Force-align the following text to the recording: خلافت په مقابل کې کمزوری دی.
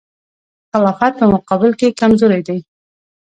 خلافت 0.71 1.11
په 1.19 1.25
مقابل 1.33 1.71
کې 1.79 1.97
کمزوری 1.99 2.41
دی. 2.47 2.59